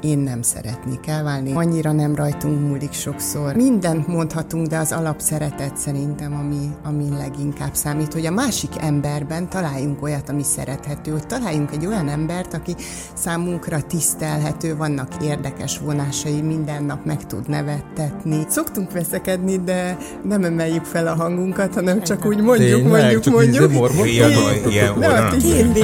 [0.00, 1.52] én nem szeretnék elválni.
[1.52, 3.54] Annyira nem rajtunk múlik sokszor.
[3.54, 10.02] Mindent mondhatunk, de az alapszeretet szerintem, ami, ami leginkább számít, hogy a másik emberben találjunk
[10.02, 12.74] olyat, ami szerethető, hogy találjunk egy olyan embert, aki
[13.14, 18.46] számunkra tisztelhető, vannak érdekes vonásai, minden nap meg tud nevettetni.
[18.48, 23.34] Szoktunk veszekedni, de nem emeljük fel a hangunkat, hanem csak úgy mondjuk, Tényleg, mondjuk, csak
[23.34, 24.06] mondjuk.
[24.06, 24.30] Ilyen,
[24.68, 25.76] ilyen, ilyen,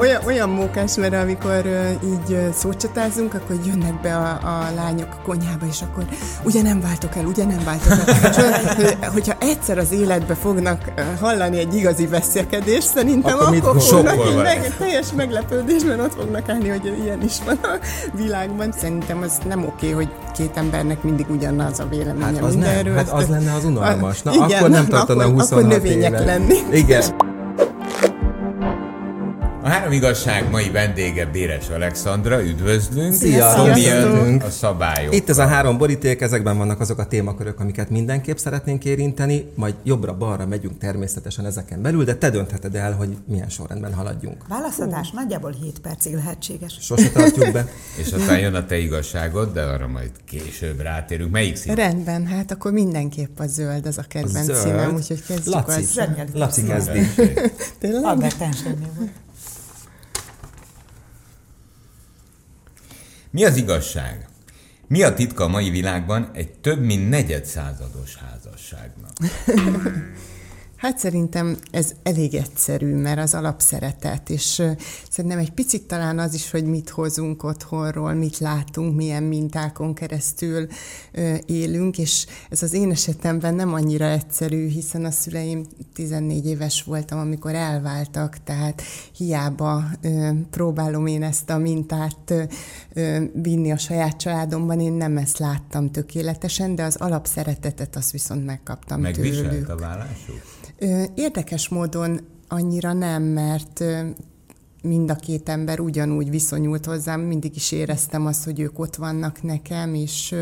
[0.00, 5.66] olyan, olyan mókás, mert amikor így szócsatázunk, akkor jönnek be a, a lányok a konyhába,
[5.66, 6.04] és akkor
[6.44, 8.60] ugye nem váltok el, ugye nem váltok el.
[8.82, 14.36] És, hogyha egyszer az életbe fognak hallani egy igazi beszélkedést, szerintem akkor, akkor fognak így
[14.36, 17.78] meg, teljes meglepődésben ott fognak állni, hogy ilyen is van a
[18.16, 18.72] világban.
[18.72, 22.94] Szerintem az nem oké, hogy két embernek mindig ugyanaz a véleménye hát az mindenről.
[22.94, 24.22] Nem, hát az lenne az unalmas.
[24.22, 26.24] Na, igen, akkor nem tartana 26 akkor növények éve.
[26.24, 26.54] lenni.
[26.72, 27.02] Igen.
[29.68, 33.14] A három igazság mai vendége Béres Alexandra, üdvözlünk.
[33.14, 33.74] Szia!
[33.74, 34.42] Sziasztok.
[34.42, 35.14] a szabályok.
[35.14, 39.74] Itt ez a három boríték, ezekben vannak azok a témakörök, amiket mindenképp szeretnénk érinteni, majd
[39.82, 44.48] jobbra-balra megyünk természetesen ezeken belül, de te döntheted el, hogy milyen sorrendben haladjunk.
[44.48, 46.78] Válaszadás nagyjából 7 percig lehetséges.
[46.80, 47.68] Sose tartjuk be.
[48.00, 51.30] És aztán jön a te igazságod, de arra majd később rátérünk.
[51.30, 51.74] Melyik szín?
[51.74, 56.00] Rendben, hát akkor mindenképp a zöld az a kedvenc színem, úgyhogy kezdjük Laci, az.
[56.32, 57.00] Laci kezdi.
[57.80, 58.04] Tényleg?
[58.04, 58.38] Albert
[58.96, 59.26] volt.
[63.38, 64.28] Mi az igazság?
[64.86, 69.12] Mi a titka a mai világban egy több mint negyed százados házasságnak?
[70.78, 74.62] Hát szerintem ez elég egyszerű, mert az alapszeretet, és
[75.10, 80.66] szerintem egy picit talán az is, hogy mit hozunk otthonról, mit látunk, milyen mintákon keresztül
[81.46, 87.18] élünk, és ez az én esetemben nem annyira egyszerű, hiszen a szüleim 14 éves voltam,
[87.18, 88.82] amikor elváltak, tehát
[89.16, 89.84] hiába
[90.50, 92.34] próbálom én ezt a mintát
[93.32, 99.00] vinni a saját családomban, én nem ezt láttam tökéletesen, de az alapszeretetet azt viszont megkaptam
[99.00, 99.68] Megviselt tőlük.
[99.68, 100.40] a vállásuk?
[101.14, 103.84] Érdekes módon annyira nem, mert
[104.82, 109.42] mind a két ember ugyanúgy viszonyult hozzám, mindig is éreztem azt, hogy ők ott vannak
[109.42, 110.34] nekem, és,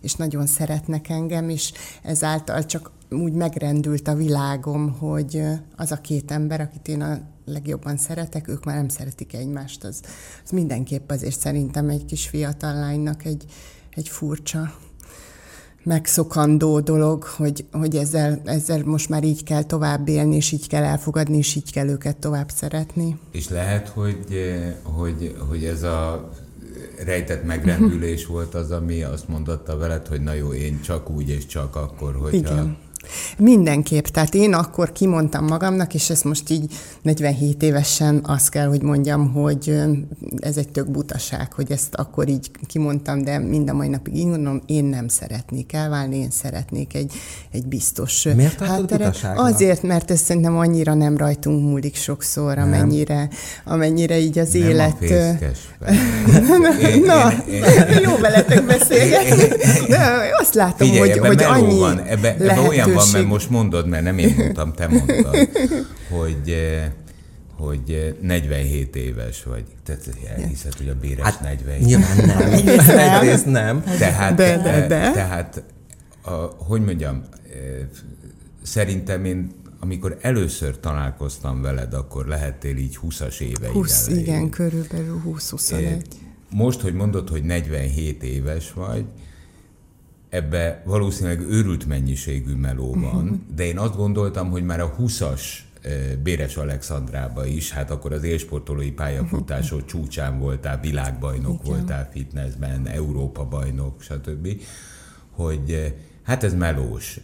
[0.00, 5.42] és nagyon szeretnek engem, és ezáltal csak úgy megrendült a világom, hogy
[5.76, 9.84] az a két ember, akit én a legjobban szeretek, ők már nem szeretik egymást.
[9.84, 10.00] Az,
[10.44, 13.44] az mindenképp azért szerintem egy kis fiatal lánynak egy,
[13.90, 14.72] egy furcsa
[15.82, 20.82] megszokandó dolog, hogy, hogy ezzel, ezzel most már így kell tovább élni, és így kell
[20.82, 23.18] elfogadni, és így kell őket tovább szeretni.
[23.30, 24.18] És lehet, hogy,
[24.82, 26.30] hogy, hogy ez a
[27.04, 31.46] rejtett megrendülés volt az, ami azt mondotta veled, hogy na jó, én csak úgy és
[31.46, 32.36] csak akkor, hogyha...
[32.36, 32.88] Igen
[33.36, 34.04] Mindenképp.
[34.04, 36.72] Tehát én akkor kimondtam magamnak, és ezt most így
[37.02, 39.80] 47 évesen azt kell, hogy mondjam, hogy
[40.40, 44.26] ez egy tök butaság, hogy ezt akkor így kimondtam, de mind a mai napig így
[44.26, 47.12] mondom, én nem szeretnék elválni, én szeretnék egy,
[47.50, 49.32] egy biztos Miért hátteret.
[49.36, 53.28] Azért, mert ez szerintem annyira nem rajtunk múlik sokszor, amennyire,
[53.64, 54.92] amennyire így az nem élet...
[54.92, 55.58] A fészkes,
[56.94, 59.48] én, Na, én, én, jó veletek beszélgetni.
[60.40, 64.02] Azt látom, Figyelj, hogy, hogy annyi van, ebbe, ebbe olyan van, mert most mondod, mert
[64.02, 65.48] nem én mondtam, te mondtad,
[66.08, 66.90] hogy eh,
[67.56, 69.64] hogy 47 eh, éves vagy.
[69.84, 71.80] Tehát elhiszed, hogy a Béres hát, 47.
[71.80, 72.52] Nyilván nem.
[72.98, 73.82] Egyrészt nem.
[73.98, 75.10] Tehát, de, de, eh, de.
[75.12, 75.62] tehát
[76.22, 77.22] a, hogy mondjam,
[78.62, 84.24] szerintem én amikor először találkoztam veled, akkor lehettél így 20-as éveid 20, elején.
[84.24, 86.02] igen, körülbelül 20-21.
[86.50, 89.04] Most, hogy mondod, hogy 47 éves vagy,
[90.30, 93.38] ebbe valószínűleg őrült mennyiségű meló van, uh-huh.
[93.54, 95.40] de én azt gondoltam, hogy már a 20-as
[96.22, 99.90] Béres Alexandrába is, hát akkor az élsportolói pályafutásod uh-huh.
[99.90, 101.76] csúcsán voltál, világbajnok Igen.
[101.76, 104.62] voltál fitnessben, Európa bajnok, stb.,
[105.30, 107.20] hogy hát ez melós.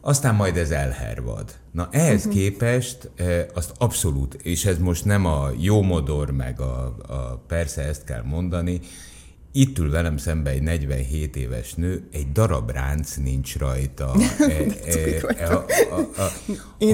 [0.00, 1.54] Aztán majd ez elhervad.
[1.70, 2.32] Na ehhez uh-huh.
[2.32, 3.10] képest
[3.54, 8.22] azt abszolút, és ez most nem a jó modor, meg a, a persze ezt kell
[8.22, 8.80] mondani,
[9.56, 14.14] itt ül velem szembe egy 47 éves nő, egy darab ránc nincs rajta.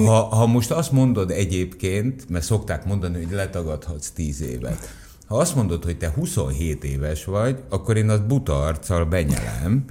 [0.05, 4.89] ha, ha most azt mondod egyébként, mert szokták mondani, hogy letagadhatsz 10 évet,
[5.27, 9.85] ha azt mondod, hogy te 27 éves vagy, akkor én azt buta arccal benyelem,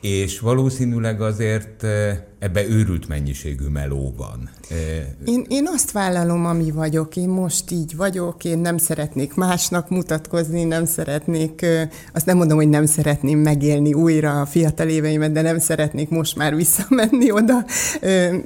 [0.00, 1.84] és valószínűleg azért
[2.38, 4.50] ebbe őrült mennyiségű meló van.
[5.24, 7.16] Én, én azt vállalom, ami vagyok.
[7.16, 11.66] Én most így vagyok, én nem szeretnék másnak mutatkozni, nem szeretnék,
[12.12, 16.36] azt nem mondom, hogy nem szeretném megélni újra a fiatal éveimet, de nem szeretnék most
[16.36, 17.64] már visszamenni oda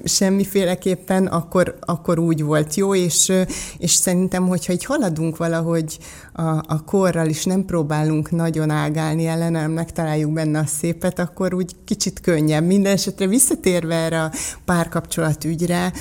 [0.05, 3.33] semmiféleképpen, akkor, akkor úgy volt jó, és,
[3.79, 5.99] és szerintem, hogyha így haladunk valahogy
[6.37, 11.55] a, a korral is nem próbálunk nagyon ágálni ellene, hanem megtaláljuk benne a szépet, akkor
[11.55, 12.65] úgy kicsit könnyebb.
[12.65, 14.33] Minden esetre visszatérve erre a
[14.65, 15.93] párkapcsolat ügyre,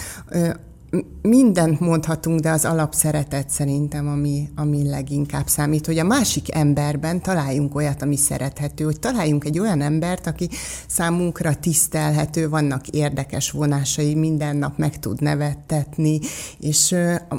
[1.22, 7.76] mindent mondhatunk, de az alapszeretet szerintem, ami, ami leginkább számít, hogy a másik emberben találjunk
[7.76, 10.50] olyat, ami szerethető, hogy találjunk egy olyan embert, aki
[10.88, 16.20] számunkra tisztelhető, vannak érdekes vonásai, minden nap meg tud nevettetni,
[16.60, 16.96] és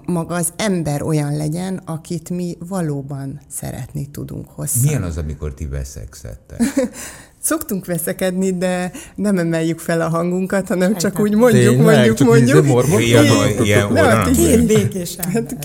[0.06, 4.80] maga az ember olyan legyen, akit mi valóban szeretni tudunk hozzá.
[4.82, 6.60] Milyen az, amikor ti veszekszettek?
[7.44, 12.26] Szoktunk veszekedni, de nem emeljük fel a hangunkat, hanem csak úgy mondjuk, Tényleg, mondjuk, csak
[12.26, 13.00] mondjuk.
[13.00, 13.24] Ilyen,
[13.62, 15.24] ilyen, Két békésen.
[15.32, 15.56] Hát,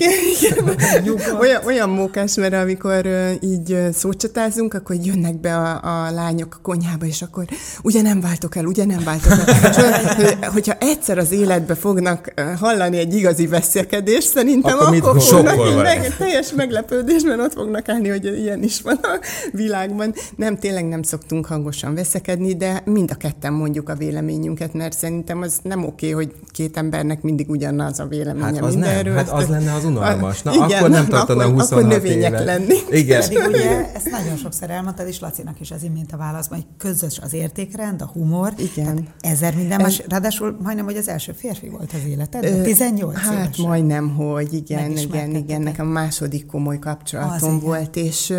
[1.40, 3.06] olyan, olyan mókás, mert amikor
[3.40, 7.44] így szócsatázunk, akkor jönnek be a, a lányok a konyhába, és akkor
[7.82, 10.00] ugye nem váltok el, ugye nem váltok el.
[10.18, 16.16] és, hogyha egyszer az életbe fognak hallani egy igazi veszekedést, szerintem akkor, akkor fognak meg,
[16.16, 19.18] teljes meglepődésben ott fognak állni, hogy ilyen is van a
[19.52, 20.14] világban.
[20.36, 24.98] Nem, tényleg nem szoktunk hangosan hangosan veszekedni, de mind a ketten mondjuk a véleményünket, mert
[24.98, 29.14] szerintem az nem oké, hogy két embernek mindig ugyanaz a véleménye hát az mindenről.
[29.14, 29.24] Nem.
[29.24, 30.42] Hát az lenne az unalmas.
[30.42, 32.44] Na, igen, akkor nem tartana akkor, 26 akkor növények éve.
[32.44, 32.74] lenni.
[32.90, 33.20] Igen.
[33.20, 37.18] Pedig ugye ezt nagyon sokszor elmondtad, és Lacinak is az imént a válaszban, hogy közös
[37.18, 38.52] az értékrend, a humor.
[38.56, 39.08] Igen.
[39.20, 40.02] Ezer minden más.
[40.08, 42.62] Ráadásul majdnem, hogy az első férfi volt az életed.
[42.62, 43.66] 18 Hát évesen.
[43.66, 45.62] majdnem, hogy igen, igen, igen.
[45.62, 48.08] Nekem a második komoly kapcsolatom az volt, igen.
[48.08, 48.34] és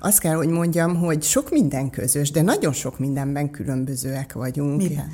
[0.00, 4.76] azt kell, hogy mondjam, hogy sok minden közös, de nagyon sok mindenben különbözőek vagyunk.
[4.76, 5.12] Miben?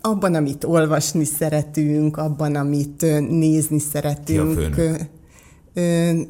[0.00, 4.76] Abban, amit olvasni szeretünk, abban, amit nézni szeretünk.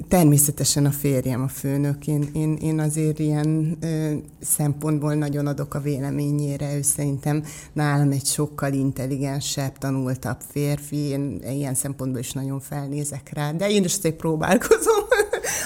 [0.09, 2.07] Természetesen a férjem a főnök.
[2.07, 6.77] Én, én, én azért ilyen ö, szempontból nagyon adok a véleményére.
[6.77, 10.97] Ő szerintem nálam egy sokkal intelligensebb, tanultabb férfi.
[10.97, 13.53] Én ilyen szempontból is nagyon felnézek rá.
[13.53, 15.05] De én is azért próbálkozom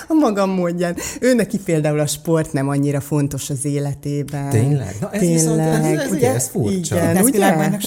[0.08, 0.96] a magam módján.
[1.20, 4.50] Ő neki például a sport nem annyira fontos az életében.
[4.50, 4.96] Tényleg?
[5.00, 5.38] Na ez Tényleg.
[5.38, 6.96] viszont, ez, ez, ugye, ez furcsa.
[6.96, 7.56] Igen, de ugye?
[7.56, 7.80] meg?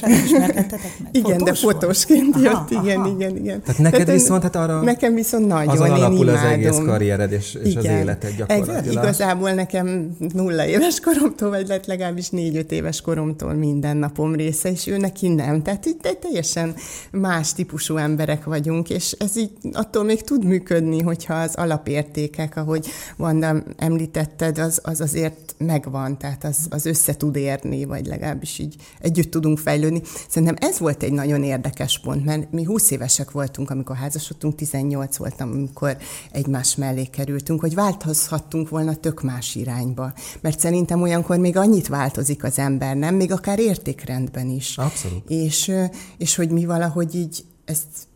[1.11, 2.83] Igen, Fotós de fotósként aha, jött, aha.
[2.83, 3.61] igen, igen, igen.
[3.61, 4.81] Tehát neked Tehát viszont hát arra...
[4.81, 6.35] Nekem viszont nagyon, én alapul imádom.
[6.35, 8.85] az egész karriered és, és az életed gyakorlatilag.
[8.85, 14.71] Egy, igazából nekem nulla éves koromtól, vagy lett legalábbis négy-öt éves koromtól minden napom része,
[14.71, 15.61] és ő neki nem.
[15.61, 16.73] Tehát itt teljesen
[17.11, 22.87] más típusú emberek vagyunk, és ez így attól még tud működni, hogyha az alapértékek, ahogy
[23.17, 28.75] Vanda említetted, az, az azért megvan, tehát az, az össze tud érni, vagy legalábbis így
[28.99, 30.01] együtt tudunk fejlődni.
[30.29, 35.17] Szerintem ez volt egy nagyon érdekes pont, mert mi 20 évesek voltunk, amikor házasodtunk, 18
[35.17, 35.97] voltam, amikor
[36.31, 40.13] egymás mellé kerültünk, hogy változhattunk volna tök más irányba.
[40.41, 43.15] Mert szerintem olyankor még annyit változik az ember, nem?
[43.15, 44.77] Még akár értékrendben is.
[44.77, 45.29] Abszolút.
[45.29, 45.71] És,
[46.17, 48.09] és hogy mi valahogy így ezt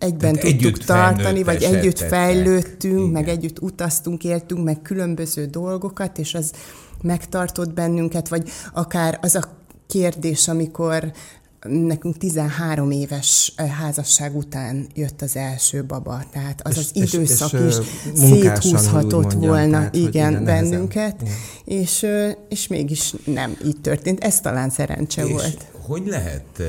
[0.00, 3.10] egyben Tehát tudtuk tartani, vagy együtt fejlődtünk, Igen.
[3.10, 6.52] meg együtt utaztunk, éltünk meg különböző dolgokat, és az
[7.02, 11.12] megtartott bennünket, vagy akár az a kérdés, amikor
[11.68, 17.60] nekünk 13 éves házasság után jött az első baba, tehát az és, az időszak és,
[17.60, 21.34] és, is széthúzhatott volna, tehát, igen, bennünket, igen.
[21.64, 22.06] És,
[22.48, 24.24] és mégis nem így történt.
[24.24, 25.66] Ez talán szerencse és volt.
[25.86, 26.62] hogy lehet,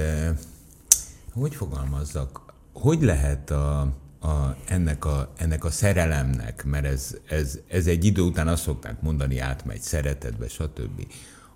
[1.34, 2.51] hogy fogalmazzak,
[2.82, 3.80] hogy lehet a,
[4.20, 9.02] a, ennek, a, ennek a szerelemnek, mert ez, ez, ez egy idő után azt szokták
[9.02, 11.06] mondani, átmegy szeretetbe, stb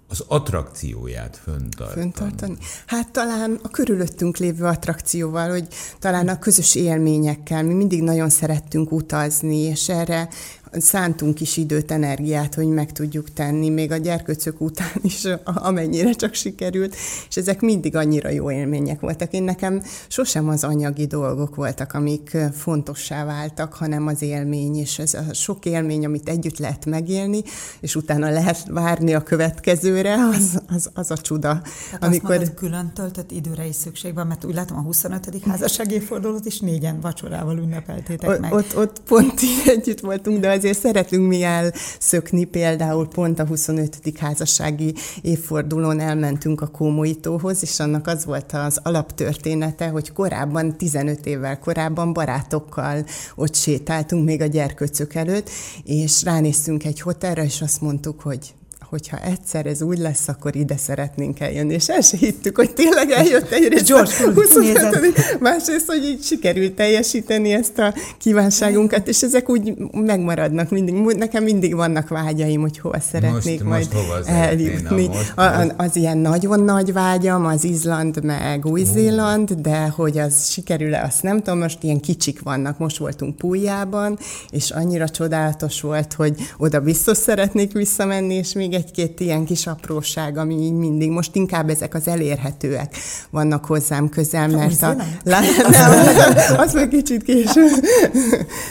[0.08, 2.02] az attrakcióját föntartani.
[2.02, 2.58] föntartani.
[2.86, 5.68] Hát talán a körülöttünk lévő attrakcióval, hogy
[6.00, 7.64] talán a közös élményekkel.
[7.64, 10.30] Mi mindig nagyon szerettünk utazni, és erre
[10.80, 16.34] szántunk is időt, energiát, hogy meg tudjuk tenni, még a gyerkőcök után is, amennyire csak
[16.34, 16.96] sikerült,
[17.30, 19.34] és ezek mindig annyira jó élmények voltak.
[19.34, 25.14] Én nekem sosem az anyagi dolgok voltak, amik fontossá váltak, hanem az élmény, és ez
[25.14, 27.44] a sok élmény, amit együtt lehet megélni,
[27.80, 31.62] és utána lehet várni a következőre, az, az, az a csuda.
[31.90, 32.30] Tehát amikor...
[32.30, 35.44] azt mondod, külön töltött időre is szükség van, mert úgy látom a 25.
[35.46, 38.54] házasságéfordulót is négyen vacsorával ünnepeltétek meg.
[38.54, 43.46] Ott, ott pont így együtt voltunk, de az azért szeretünk mi elszökni, például pont a
[43.46, 44.00] 25.
[44.20, 51.60] házassági évfordulón elmentünk a Kómoitóhoz, és annak az volt az alaptörténete, hogy korábban, 15 évvel
[51.60, 53.06] korábban barátokkal
[53.36, 55.50] ott sétáltunk még a gyerköcök előtt,
[55.84, 58.54] és ránéztünk egy hotelre, és azt mondtuk, hogy
[58.96, 61.74] hogyha egyszer ez úgy lesz, akkor ide szeretnénk eljönni.
[61.74, 66.74] És el se hittük, hogy tényleg eljött egyrészt George a 25 másrészt, hogy így sikerült
[66.74, 70.96] teljesíteni ezt a kívánságunkat, és ezek úgy megmaradnak mindig.
[71.18, 75.08] Nekem mindig vannak vágyaim, hogy hova szeretnék most, majd most eljutni.
[75.08, 75.74] Most, most.
[75.78, 81.42] Az ilyen nagyon nagy vágyam, az Izland meg Új-Zéland, de hogy az sikerül-e, azt nem
[81.42, 82.78] tudom, most ilyen kicsik vannak.
[82.78, 84.18] Most voltunk Pújában,
[84.50, 90.38] és annyira csodálatos volt, hogy oda biztos szeretnék visszamenni, és még egy-két ilyen kis apróság,
[90.38, 92.98] ami így mindig, most inkább ezek az elérhetőek
[93.30, 94.96] vannak hozzám közel, mert a...
[95.24, 95.40] Lá,
[95.70, 97.68] nem, az meg kicsit késő.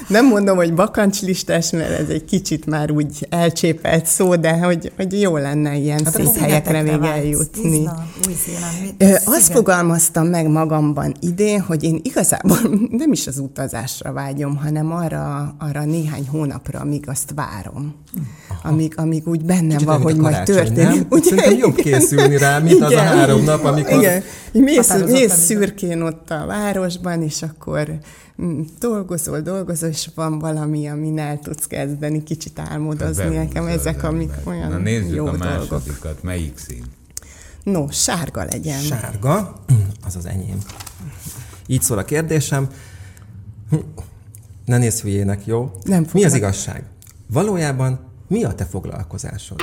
[0.09, 5.21] Nem mondom, hogy bakancslistás, mert ez egy kicsit már úgy elcsépelt szó, de hogy, hogy
[5.21, 7.89] jó lenne ilyen hát szép helyekre még eljutni.
[8.29, 12.59] Izland, Azt fogalmaztam meg magamban idén, hogy én igazából
[13.03, 17.95] nem is az utazásra vágyom, hanem arra, arra néhány hónapra, amíg azt várom.
[18.63, 21.15] Amíg, amíg úgy bennem Kicsit van, hogy majd történik.
[21.15, 23.93] Úgy, Szerintem jobb készülni rá, mint igen, az a három nap, amikor...
[23.99, 24.23] Igen.
[24.53, 27.99] Mész, mész szürkén ott a városban, és akkor
[28.43, 33.23] mm, dolgozol, dolgozol, és van valami, amin el tudsz kezdeni, kicsit álmodozni.
[33.23, 36.23] Hát Nekem ezek, amik olyan Na nézzük jó a másodikat, dolgok.
[36.23, 36.85] melyik szín?
[37.63, 38.81] No, sárga legyen.
[38.81, 39.55] Sárga,
[40.07, 40.59] az az enyém.
[41.67, 42.69] Így szól a kérdésem.
[44.65, 45.73] Ne nézz hülyének, jó?
[45.83, 46.85] Nem Mi az igazság?
[47.27, 49.61] Valójában mi a te foglalkozásod?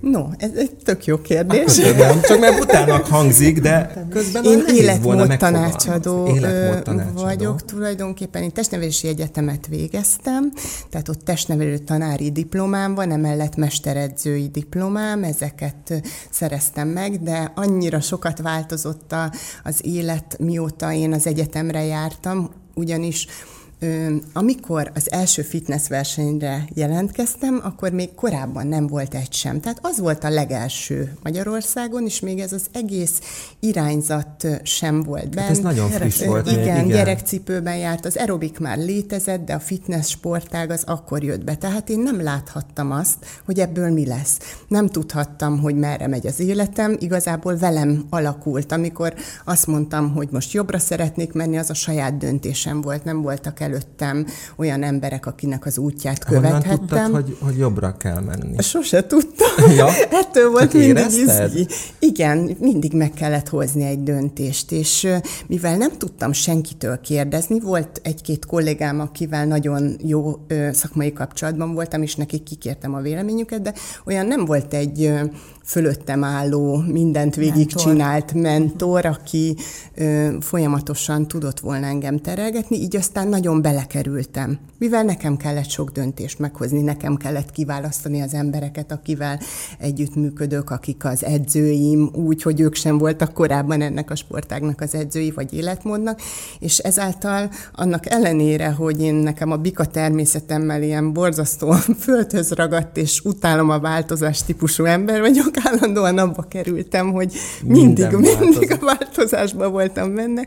[0.00, 1.76] No, ez egy tök jó kérdés.
[1.76, 8.42] Nem, csak mert utának hangzik, de közben Én életmód tanácsadó, életmód tanácsadó vagyok tulajdonképpen.
[8.42, 10.52] Én testnevelési egyetemet végeztem,
[10.90, 18.40] tehát ott testnevelő tanári diplomám van, emellett mesteredzői diplomám, ezeket szereztem meg, de annyira sokat
[18.40, 19.14] változott
[19.64, 23.26] az élet, mióta én az egyetemre jártam, ugyanis
[24.32, 29.60] amikor az első fitness versenyre jelentkeztem, akkor még korábban nem volt egy sem.
[29.60, 33.20] Tehát az volt a legelső Magyarországon, és még ez az egész
[33.60, 35.40] irányzat sem volt benne.
[35.40, 36.46] Hát ez nagyon friss volt.
[36.46, 38.04] Igen, még, igen, gyerekcipőben járt.
[38.04, 41.54] Az aerobik már létezett, de a fitness sportág az akkor jött be.
[41.54, 44.38] Tehát én nem láthattam azt, hogy ebből mi lesz.
[44.68, 46.96] Nem tudhattam, hogy merre megy az életem.
[46.98, 48.72] Igazából velem alakult.
[48.72, 53.04] Amikor azt mondtam, hogy most jobbra szeretnék menni, az a saját döntésem volt.
[53.04, 56.78] Nem voltak el előttem olyan emberek, akinek az útját követhettem.
[56.78, 58.62] Honnan tudtad, hogy, hogy jobbra kell menni?
[58.62, 59.48] Sose tudtam.
[59.76, 59.88] Ja?
[60.10, 61.66] Ettől volt Csak mindig izgi.
[61.98, 65.08] Igen, mindig meg kellett hozni egy döntést, és
[65.46, 72.14] mivel nem tudtam senkitől kérdezni, volt egy-két kollégám, akivel nagyon jó szakmai kapcsolatban voltam, és
[72.14, 73.74] nekik kikértem a véleményüket, de
[74.04, 75.12] olyan nem volt egy
[75.70, 79.56] fölöttem álló, mindent végigcsinált mentor, mentor aki
[79.94, 84.58] ö, folyamatosan tudott volna engem terelgetni, így aztán nagyon belekerültem.
[84.78, 89.40] Mivel nekem kellett sok döntést meghozni, nekem kellett kiválasztani az embereket, akivel
[89.78, 95.30] együttműködök, akik az edzőim, úgy, hogy ők sem voltak korábban ennek a sportágnak az edzői
[95.30, 96.20] vagy életmódnak,
[96.58, 103.20] és ezáltal annak ellenére, hogy én nekem a bika természetemmel ilyen borzasztóan földhöz ragadt, és
[103.24, 107.32] utálom a változás típusú ember vagyok, állandóan abba kerültem, hogy
[107.64, 110.46] mindig, mindig a változásban voltam benne,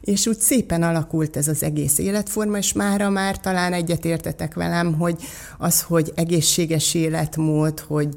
[0.00, 5.16] és úgy szépen alakult ez az egész életforma, és mára már talán egyetértetek velem, hogy
[5.58, 8.08] az, hogy egészséges életmód, hogy,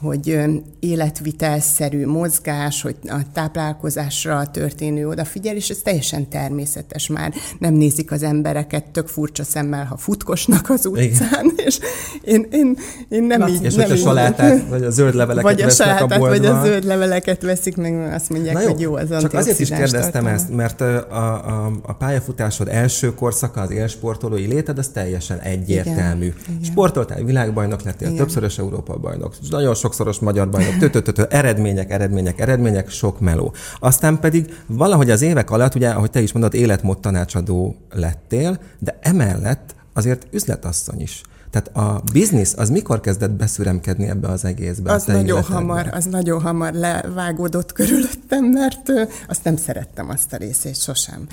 [0.00, 0.38] hogy
[0.80, 7.32] életvitelszerű mozgás, hogy a táplálkozásra történő odafigyelés, ez teljesen természetes már.
[7.58, 11.66] Nem nézik az embereket tök furcsa szemmel, ha futkosnak az utcán, Igen.
[11.66, 11.78] és
[12.24, 12.76] én, én,
[13.08, 13.62] én nem Na, így...
[13.62, 16.84] És nem a salátát, vagy a zöld leveleket vagy a salátát, a vagy a zöld
[16.84, 20.30] leveleket veszik, meg azt mondják, jó, hogy jó az Csak azért is kérdeztem tartalma.
[20.30, 26.24] ezt, mert a, a, a pályafutásod első korszaka, az élsportolói léted, az teljesen egyértelmű.
[26.48, 28.18] Igen, Sportoltál, világbajnok lettél, Igen.
[28.18, 33.52] többszörös Európa bajnok, nagyon sokszoros magyar bajnok, tötötötö, eredmények, eredmények, eredmények, sok meló.
[33.80, 38.98] Aztán pedig valahogy az évek alatt, ugye, ahogy te is mondod, életmód tanácsadó lettél, de
[39.02, 41.22] emellett azért üzletasszony is.
[41.56, 44.92] Tehát a biznisz az mikor kezdett beszüremkedni ebbe az egészbe?
[44.92, 48.90] Az nagyon hamar, az nagyon hamar levágódott körülöttem, mert
[49.28, 51.26] azt nem szerettem azt a részét sosem.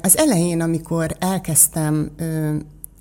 [0.00, 2.10] Az elején, amikor elkezdtem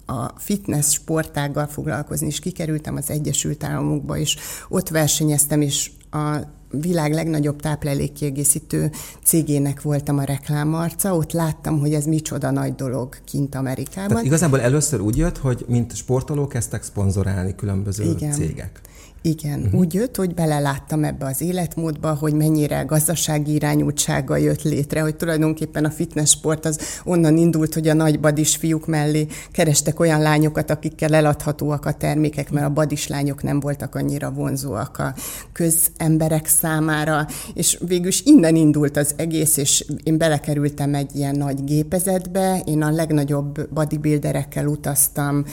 [0.06, 4.38] a fitness sportággal foglalkozni, és kikerültem az Egyesült Államokba, és
[4.70, 6.38] ott versenyeztem, és a
[6.82, 8.92] világ legnagyobb táplálékkiegészítő
[9.24, 14.10] cégének voltam a reklámarca, ott láttam, hogy ez micsoda nagy dolog kint Amerikában.
[14.10, 18.32] Tehát igazából először úgy jött, hogy mint sportoló kezdtek szponzorálni különböző Igen.
[18.32, 18.82] cégek.
[19.26, 19.80] Igen, uh-huh.
[19.80, 25.86] úgy jött, hogy beleláttam ebbe az életmódba, hogy mennyire gazdasági irányultsága jött létre, hogy tulajdonképpen
[25.86, 30.70] a fitness sport az onnan indult, hogy a nagy badis fiúk mellé kerestek olyan lányokat,
[30.70, 35.16] akikkel eladhatóak a termékek, mert a badis lányok nem voltak annyira vonzóak a
[35.52, 41.64] közemberek számára, és végül is innen indult az egész, és én belekerültem egy ilyen nagy
[41.64, 45.46] gépezetbe, én a legnagyobb bodybuilderekkel utaztam,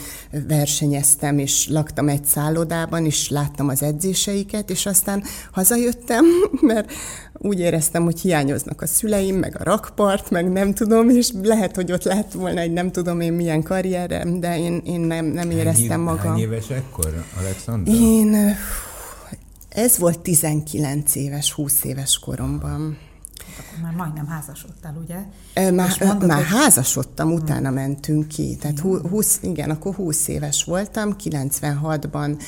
[0.47, 6.25] versenyeztem, és laktam egy szállodában, és láttam az edzéseiket, és aztán hazajöttem,
[6.61, 6.91] mert
[7.33, 11.91] úgy éreztem, hogy hiányoznak a szüleim, meg a rakpart, meg nem tudom, és lehet, hogy
[11.91, 15.89] ott lett volna egy nem tudom én milyen karrierem, de én, én nem, nem éreztem
[15.89, 16.31] hány, magam.
[16.31, 17.93] Hány éves ekkor, Alexandra?
[17.93, 18.55] Én,
[19.69, 22.97] ez volt 19 éves, 20 éves koromban
[23.81, 25.17] már majdnem házasodtál, ugye?
[25.71, 26.57] Már, mondod, már hogy...
[26.57, 27.75] házasodtam, utána hmm.
[27.77, 28.57] mentünk ki.
[28.59, 32.41] Tehát 20, igen, akkor 20 éves voltam, 96-ban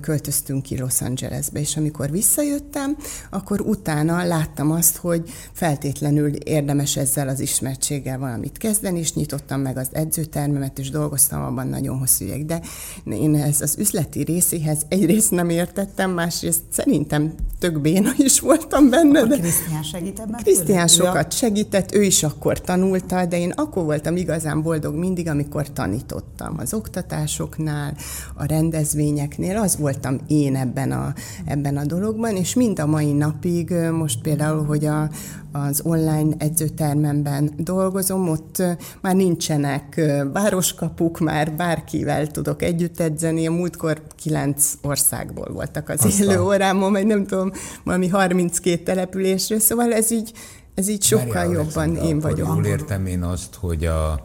[0.00, 2.96] költöztünk ki Los Angelesbe, és amikor visszajöttem,
[3.30, 9.76] akkor utána láttam azt, hogy feltétlenül érdemes ezzel az ismertséggel valamit kezdeni, és nyitottam meg
[9.76, 12.46] az edzőtermemet, és dolgoztam abban nagyon hosszú ideig.
[12.46, 12.60] De
[13.04, 19.18] én ez az üzleti részéhez egyrészt nem értettem, másrészt szerintem tök béna is voltam benne.
[19.18, 19.38] Akkor de...
[19.38, 20.42] Krisztián segít ebben?
[20.42, 25.68] Krisztián sokat segített, ő is akkor tanulta, de én akkor voltam igazán boldog mindig, amikor
[25.68, 27.96] tanítottam az oktatásoknál,
[28.34, 33.70] a rendezvényeknél, az voltam én ebben a, ebben a dologban, és mind a mai napig,
[33.92, 35.10] most például, hogy a,
[35.56, 38.62] az online edzőtermemben dolgozom, ott
[39.00, 40.00] már nincsenek
[40.32, 43.46] városkapuk, már bárkivel tudok együtt edzeni.
[43.46, 46.28] A múltkor kilenc országból voltak az Aztán.
[46.28, 47.52] élő órámon, vagy nem tudom,
[47.84, 50.32] valami 32 településről, szóval ez így,
[50.74, 52.46] ez így sokkal Várjál, jobban Alexandra, én vagyok.
[52.46, 54.24] Jól értem én azt, hogy a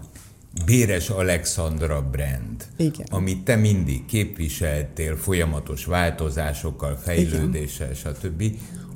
[0.66, 3.08] Béres Alexandra brand, Igen.
[3.10, 8.44] amit te mindig képviseltél folyamatos változásokkal, fejlődéssel, stb.,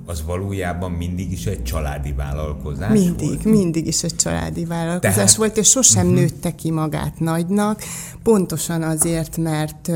[0.05, 3.43] az valójában mindig is egy családi vállalkozás mindig, volt?
[3.43, 6.19] Mindig is egy családi vállalkozás Tehát, volt, és sosem uh-huh.
[6.19, 7.81] nőtte ki magát nagynak,
[8.23, 9.91] pontosan azért, mert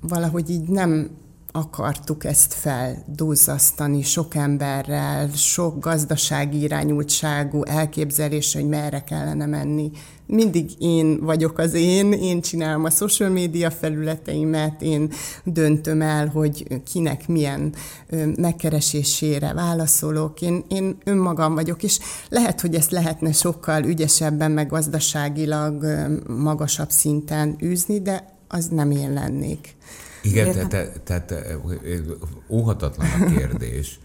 [0.00, 1.10] valahogy így nem
[1.52, 9.90] akartuk ezt felduzzasztani sok emberrel, sok gazdasági irányultságú elképzelés, hogy merre kellene menni.
[10.26, 15.10] Mindig én vagyok az én, én csinálom a social média felületeimet, én
[15.44, 17.74] döntöm el, hogy kinek milyen
[18.36, 20.40] megkeresésére válaszolok.
[20.40, 25.86] Én, én önmagam vagyok, és lehet, hogy ezt lehetne sokkal ügyesebben, meg gazdaságilag
[26.26, 29.76] magasabb szinten űzni, de az nem én lennék.
[30.22, 31.34] Igen, tehát, tehát
[32.48, 33.98] óhatatlan a kérdés.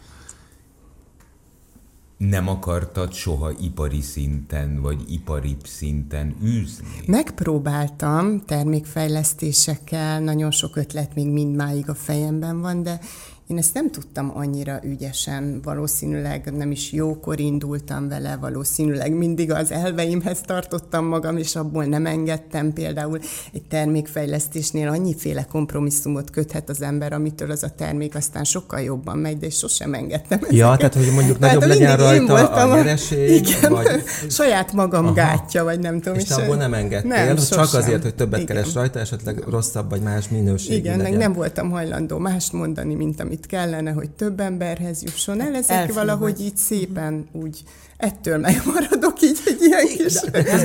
[2.17, 6.88] Nem akartad soha ipari szinten, vagy ipari szinten űzni?
[7.06, 12.99] Megpróbáltam termékfejlesztésekkel, nagyon sok ötlet még mindmáig a fejemben van, de
[13.47, 19.71] én ezt nem tudtam annyira ügyesen, valószínűleg nem is jókor indultam vele, valószínűleg mindig az
[19.71, 22.73] elveimhez tartottam magam, és abból nem engedtem.
[22.73, 23.19] Például
[23.53, 29.38] egy termékfejlesztésnél annyiféle kompromisszumot köthet az ember, amitől az a termék aztán sokkal jobban megy,
[29.38, 30.57] de és sosem engedtem ezeket.
[30.57, 34.03] Ja, tehát hogy mondjuk nagyobb tehát legyen rajta a nyereség, igen, vagy...
[34.29, 35.13] saját magam Aha.
[35.13, 36.17] gátja, vagy nem tudom.
[36.17, 37.81] És, te abból nem engedtél, nem, csak sosem.
[37.81, 38.55] azért, hogy többet igen.
[38.55, 41.17] keres rajta, esetleg rosszabb vagy más minőségű Igen, legyen.
[41.17, 46.06] nem voltam hajlandó mást mondani, mint amit kellene, hogy több emberhez jusson el, ezek Elfilmet.
[46.06, 47.63] valahogy így szépen úgy
[47.97, 50.15] ettől megmaradok így egy ilyen kis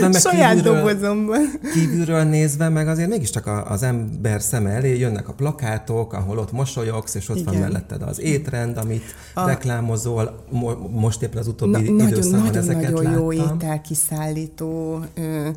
[0.00, 1.60] meg saját kívülről, dobozomban.
[1.72, 7.14] Kívülről nézve, meg azért mégiscsak az ember szeme elé jönnek a plakátok, ahol ott mosolyogsz,
[7.14, 7.52] és ott Igen.
[7.52, 9.02] van melletted az étrend, amit
[9.34, 9.46] a...
[9.46, 10.44] reklámozol.
[10.50, 13.20] Mo- most éppen az utóbbi Na, időszakban nagyon, ezeket Nagyon láttam.
[13.20, 15.48] jó ételkiszállító ö,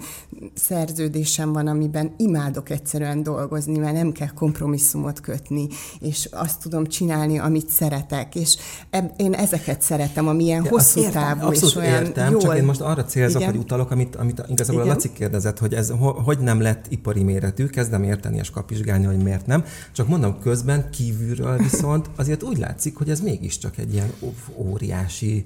[0.54, 5.68] szerződésem van, amiben imádok egyszerűen dolgozni, mert nem kell kompromisszumot kötni,
[6.00, 8.58] és azt tudom csinálni, amit szeretek, és
[8.90, 12.42] eb- én ezeket szeretem, amilyen ja, hosszú távú abszolút értem, jól...
[12.42, 13.54] csak én most arra célzok, Igen.
[13.54, 14.92] hogy utalok, amit, amit igazából Igen.
[14.92, 19.06] a Laci kérdezett, hogy ez ho, hogy nem lett ipari méretű, kezdem érteni és kapizsgálni,
[19.06, 19.66] hogy miért nem.
[19.92, 24.12] Csak mondom, közben kívülről viszont azért úgy látszik, hogy ez mégiscsak egy ilyen
[24.58, 25.44] óriási,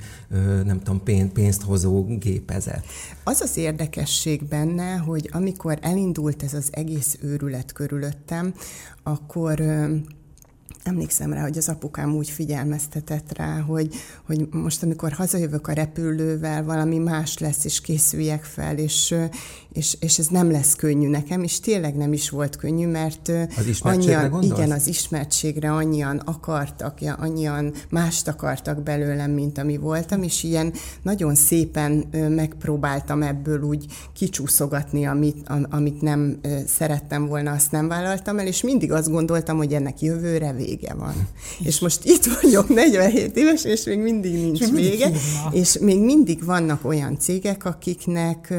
[0.66, 1.04] nem tudom,
[1.34, 2.86] pénzt hozó gépezet.
[3.24, 8.54] Az az érdekesség benne, hogy amikor elindult ez az egész őrület körülöttem,
[9.04, 9.62] akkor
[10.84, 16.64] emlékszem rá, hogy az apukám úgy figyelmeztetett rá, hogy, hogy most, amikor hazajövök a repülővel,
[16.64, 19.16] valami más lesz, és készüljek fel, és,
[19.74, 23.80] és, és ez nem lesz könnyű nekem, és tényleg nem is volt könnyű, mert az
[23.80, 24.58] annyian, gondolsz?
[24.58, 31.36] igen, az ismertségre annyian akartak, annyian mást akartak belőlem, mint ami voltam, és ilyen nagyon
[31.36, 31.92] szépen
[32.30, 38.92] megpróbáltam ebből úgy kicsúszogatni, amit, amit nem szerettem volna, azt nem vállaltam el, és mindig
[38.92, 41.28] azt gondoltam, hogy ennek jövőre vége van.
[41.60, 45.78] És, és most itt vagyok, 47 éves, és még mindig nincs és vége, mindig és
[45.78, 48.54] még mindig vannak olyan cégek, akiknek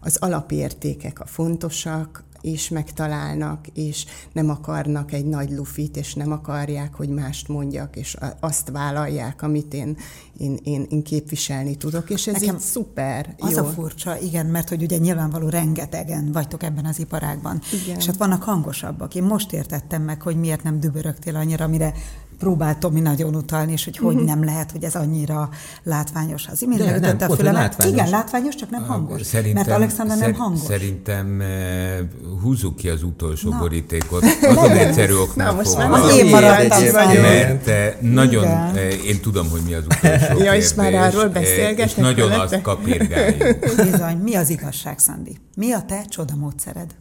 [0.00, 6.94] az alapértékek a fontosak, és megtalálnak, és nem akarnak egy nagy lufit, és nem akarják,
[6.94, 9.96] hogy mást mondjak, és azt vállalják, amit én,
[10.38, 13.34] én, én, én képviselni tudok, és ez Nekem így szuper.
[13.38, 13.64] Az jó.
[13.64, 17.96] a furcsa, igen, mert hogy ugye nyilvánvaló rengetegen vagytok ebben az iparágban, igen.
[17.96, 19.14] és hát vannak hangosabbak.
[19.14, 21.94] Én most értettem meg, hogy miért nem dübörögtél annyira, amire
[22.38, 24.24] próbált Tomi nagyon utalni, és hogy hogy mhm.
[24.24, 25.48] nem lehet, hogy ez annyira
[25.82, 26.46] látványos.
[26.46, 27.60] Az imént leütötte a fülemet.
[27.60, 27.92] Látványos.
[27.92, 29.22] Igen, látványos, csak nem hangos.
[29.26, 30.60] Szerintem, mert Alexander nem hangos.
[30.60, 33.58] Szerintem uh, húzzuk ki az utolsó Na.
[33.58, 34.24] borítékot.
[34.42, 36.82] Azon egyszerű oknál Na, most már én maradtam
[37.22, 41.86] Mert uh, nagyon, uh, én tudom, hogy mi az utolsó Ja, és már arról beszélgetnek.
[41.86, 43.58] És nagyon azt kapirgáljuk.
[43.90, 45.36] Bizony, mi az igazság, Szandi?
[45.56, 46.94] Mi a te csodamódszered?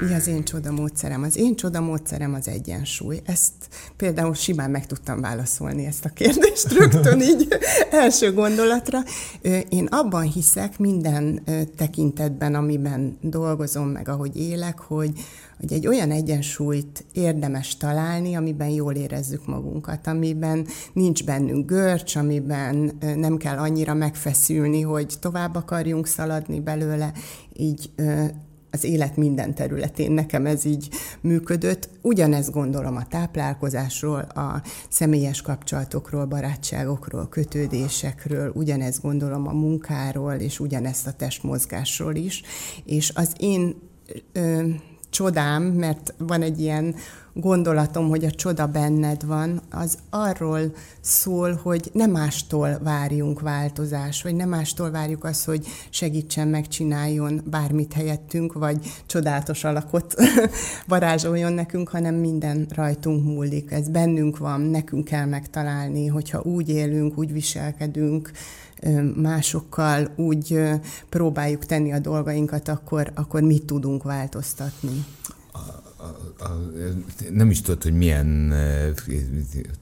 [0.00, 1.22] Mi az én csodamódszerem?
[1.22, 3.20] Az én csodamódszerem az egyensúly.
[3.24, 3.52] Ezt
[3.96, 7.48] például simán meg tudtam válaszolni ezt a kérdést rögtön így
[7.90, 8.98] első gondolatra.
[9.68, 11.42] Én abban hiszek minden
[11.76, 15.10] tekintetben, amiben dolgozom, meg ahogy élek, hogy,
[15.60, 22.98] hogy egy olyan egyensúlyt érdemes találni, amiben jól érezzük magunkat, amiben nincs bennünk görcs, amiben
[23.16, 27.12] nem kell annyira megfeszülni, hogy tovább akarjunk szaladni belőle,
[27.52, 27.90] így
[28.76, 30.88] az élet minden területén nekem ez így
[31.20, 31.88] működött.
[32.02, 41.06] Ugyanezt gondolom a táplálkozásról, a személyes kapcsolatokról, barátságokról, kötődésekről, ugyanezt gondolom a munkáról, és ugyanezt
[41.06, 42.42] a testmozgásról is.
[42.84, 43.74] És az én
[44.32, 44.68] ö,
[45.10, 46.94] csodám, mert van egy ilyen
[47.40, 54.34] gondolatom, hogy a csoda benned van, az arról szól, hogy nem mástól várjunk változás, vagy
[54.34, 60.14] nem mástól várjuk azt, hogy segítsen, megcsináljon bármit helyettünk, vagy csodálatos alakot
[60.86, 63.70] varázsoljon nekünk, hanem minden rajtunk múlik.
[63.70, 68.30] Ez bennünk van, nekünk kell megtalálni, hogyha úgy élünk, úgy viselkedünk,
[69.16, 70.60] másokkal úgy
[71.08, 75.04] próbáljuk tenni a dolgainkat, akkor, akkor mit tudunk változtatni
[75.96, 76.04] a,
[76.44, 76.72] a,
[77.30, 78.92] nem is tudod, hogy milyen e,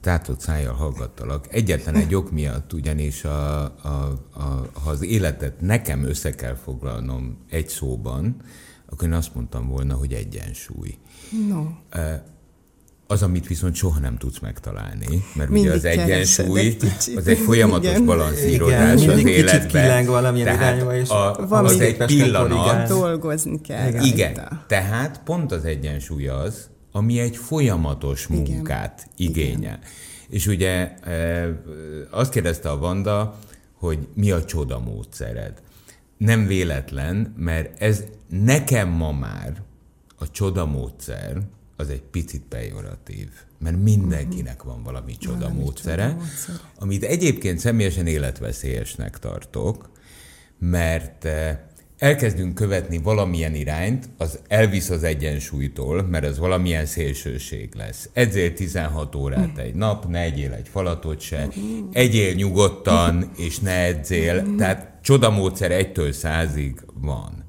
[0.01, 1.53] tátott szájjal hallgattalak.
[1.53, 7.37] Egyetlen egy ok miatt, ugyanis a, a, a, ha az életet nekem össze kell foglalnom
[7.49, 8.35] egy szóban,
[8.85, 10.97] akkor én azt mondtam volna, hogy egyensúly.
[11.47, 11.65] No.
[13.07, 16.77] Az, amit viszont soha nem tudsz megtalálni, mert Mindig ugye az egyensúly,
[17.15, 18.05] az egy folyamatos igen.
[18.05, 19.13] balanszírozás igen.
[19.13, 19.57] az életben.
[19.57, 22.87] Kicsit kileng valamilyen irányba, és a, Van az egy pillanat.
[22.87, 23.87] Dolgozni kell.
[23.87, 24.03] Igen.
[24.03, 24.61] igen.
[24.67, 29.31] Tehát pont az egyensúly az, ami egy folyamatos munkát igen.
[29.31, 29.57] igényel.
[29.57, 29.79] Igen.
[30.29, 31.47] És ugye e,
[32.11, 33.39] azt kérdezte a Vanda,
[33.73, 35.53] hogy mi a csoda módszered.
[36.17, 39.61] Nem véletlen, mert ez nekem ma már
[40.15, 41.41] a csoda módszer,
[41.75, 43.27] az egy picit pejoratív,
[43.59, 46.55] mert mindenkinek van valami csoda valami módszere, csoda módszer.
[46.79, 49.89] amit egyébként személyesen életveszélyesnek tartok,
[50.59, 51.57] mert eh,
[51.97, 58.09] elkezdünk követni valamilyen irányt, az elvisz az egyensúlytól, mert az valamilyen szélsőség lesz.
[58.13, 61.47] Edzél 16 órát egy nap, ne egyél egy falatot se,
[61.91, 64.55] egyél nyugodtan, és ne edzél.
[64.57, 67.43] Tehát csodamódszer egytől százig van.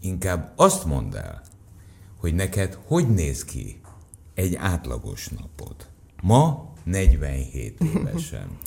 [0.00, 1.42] Inkább azt mondd el,
[2.28, 3.80] hogy neked hogy néz ki
[4.34, 5.76] egy átlagos napod.
[6.22, 8.58] Ma 47 évesen.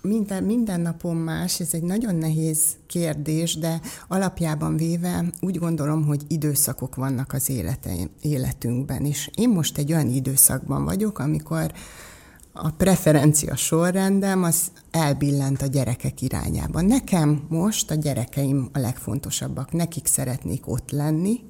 [0.00, 6.22] minden, minden napon más, ez egy nagyon nehéz kérdés, de alapjában véve úgy gondolom, hogy
[6.28, 11.72] időszakok vannak az élete, életünkben, és én most egy olyan időszakban vagyok, amikor
[12.52, 16.80] a preferencia sorrendem az elbillent a gyerekek irányába.
[16.80, 21.40] Nekem most a gyerekeim a legfontosabbak, nekik szeretnék ott lenni,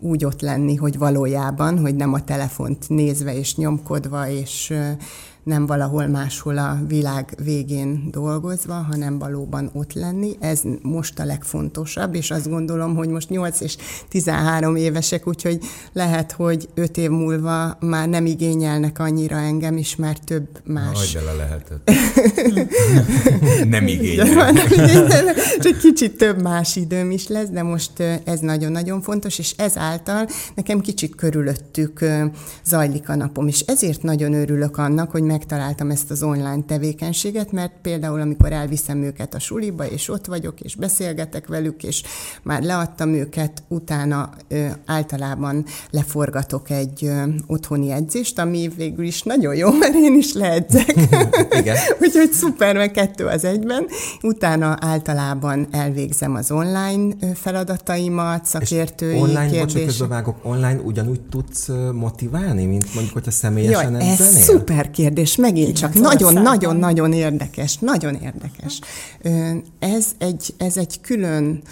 [0.00, 4.74] úgy ott lenni, hogy valójában, hogy nem a telefont nézve és nyomkodva, és
[5.42, 10.36] nem valahol máshol a világ végén dolgozva, hanem valóban ott lenni.
[10.40, 13.76] Ez most a legfontosabb, és azt gondolom, hogy most 8 és
[14.08, 15.58] 13 évesek, úgyhogy
[15.92, 20.98] lehet, hogy 5 év múlva már nem igényelnek annyira engem is, mert több más.
[20.98, 21.90] Hagyd el a lehetett.
[23.74, 24.52] nem igényel.
[24.52, 25.34] nem igényel.
[25.60, 30.80] Csak kicsit több más időm is lesz, de most ez nagyon-nagyon fontos, és ezáltal nekem
[30.80, 32.04] kicsit körülöttük
[32.64, 37.72] zajlik a napom, és ezért nagyon örülök annak, hogy megtaláltam ezt az online tevékenységet, mert
[37.82, 42.02] például amikor elviszem őket a suliba, és ott vagyok, és beszélgetek velük, és
[42.42, 49.54] már leadtam őket, utána ö, általában leforgatok egy ö, otthoni edzést, ami végül is nagyon
[49.54, 50.94] jó, mert én is leedzek.
[51.60, 51.76] Igen.
[52.02, 53.86] Úgyhogy szuper, meg kettő az egyben.
[54.22, 60.08] Utána általában elvégzem az online feladataimat, szakértői és online, kérdések.
[60.08, 65.74] vágok, online ugyanúgy tudsz motiválni, mint mondjuk, hogyha személyesen Jaj, ez szuper kérdés, megint Igen,
[65.74, 68.80] csak nagyon-nagyon-nagyon érdekes, nagyon érdekes.
[69.78, 71.62] Ez egy, ez egy külön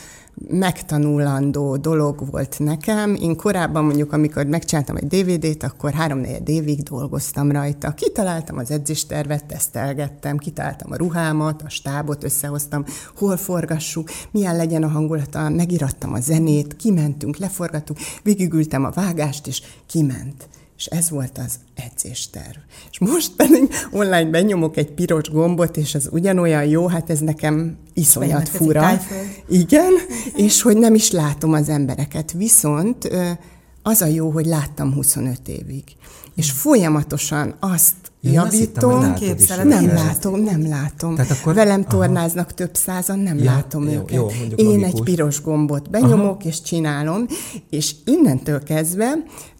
[0.48, 3.14] megtanulandó dolog volt nekem.
[3.14, 7.94] Én korábban mondjuk, amikor megcsináltam egy DVD-t, akkor három évig dolgoztam rajta.
[7.94, 12.84] Kitaláltam az edzéstervet, tesztelgettem, kitaláltam a ruhámat, a stábot összehoztam,
[13.16, 19.62] hol forgassuk, milyen legyen a hangulata, megirattam a zenét, kimentünk, leforgattuk, végigültem a vágást, és
[19.86, 22.56] kiment és ez volt az edzésterv.
[22.90, 27.76] És most pedig online benyomok egy piros gombot, és az ugyanolyan jó, hát ez nekem
[27.94, 29.00] iszonyat fura.
[29.48, 29.92] Igen,
[30.46, 32.32] és hogy nem is látom az embereket.
[32.32, 33.10] Viszont
[33.82, 35.84] az a jó, hogy láttam 25 évig.
[36.34, 37.94] És folyamatosan azt
[38.32, 41.14] javítom, hittem, nem látom, nem látom.
[41.14, 42.54] Tehát akkor, Velem tornáznak aha.
[42.54, 44.14] több százan, nem ja, látom jó, őket.
[44.14, 44.92] Jó, Én logikus.
[44.92, 46.48] egy piros gombot benyomok, aha.
[46.48, 47.26] és csinálom,
[47.70, 49.12] és innentől kezdve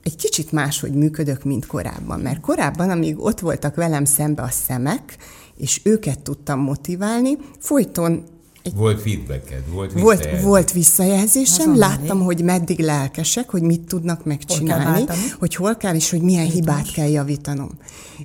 [0.02, 2.20] egy kicsit máshogy működök, mint korábban.
[2.20, 5.16] Mert korábban, amíg ott voltak velem szembe a szemek,
[5.56, 8.24] és őket tudtam motiválni, folyton
[8.68, 10.30] egy, volt feedbacked, volt visszajelzés.
[10.30, 12.22] Volt, volt visszajelzésem, Azon láttam, elég.
[12.22, 16.76] hogy meddig lelkesek, hogy mit tudnak megcsinálni, hol hogy hol kell, és hogy milyen Hibás.
[16.76, 17.70] hibát kell javítanom.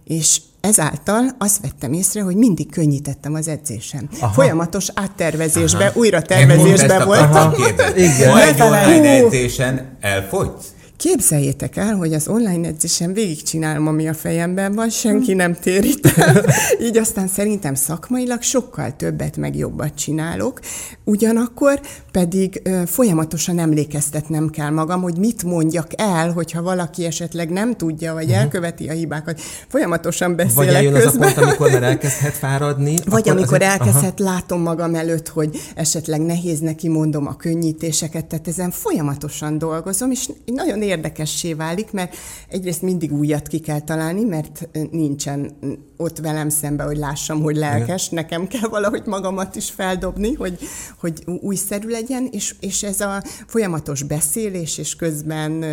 [0.04, 4.10] És ezáltal azt vettem észre, hogy mindig könnyítettem az edzésem.
[4.20, 4.34] Aha.
[4.34, 6.00] Folyamatos áttervezésbe, Aha.
[6.00, 7.54] újra tervezésbe voltam.
[7.96, 8.30] Igen.
[8.30, 10.66] Ma egy online edzésen elfogysz?
[11.04, 16.46] Képzeljétek el, hogy az online edzésen végigcsinálom, ami a fejemben van, senki nem térít el.
[16.88, 20.60] Így aztán szerintem szakmailag sokkal többet, meg jobbat csinálok.
[21.04, 21.80] Ugyanakkor
[22.12, 28.24] pedig folyamatosan emlékeztetnem kell magam, hogy mit mondjak el, hogyha valaki esetleg nem tudja, vagy
[28.24, 28.40] uh-huh.
[28.40, 29.42] elköveti a hibákat.
[29.68, 31.10] Folyamatosan beszélek Vagy eljön közben.
[31.10, 32.96] az a pont, amikor már elkezdhet fáradni.
[33.06, 34.32] Vagy amikor azért, elkezdhet, aha.
[34.32, 40.30] látom magam előtt, hogy esetleg nehéz neki mondom a könnyítéseket, tehát ezen folyamatosan dolgozom, és
[40.46, 42.16] nagyon érdekessé válik, mert
[42.48, 45.52] egyrészt mindig újat ki kell találni, mert nincsen
[45.98, 48.24] ott velem szembe, hogy lássam, hogy lelkes, Igen.
[48.24, 50.60] nekem kell valahogy magamat is feldobni, hogy,
[51.00, 55.66] hogy újszerű legyen, és, és ez a folyamatos beszélés és közben